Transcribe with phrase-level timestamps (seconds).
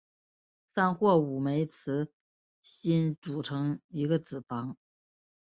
[0.73, 2.07] 三或五枚雌
[2.81, 4.75] 蕊组成一个子房。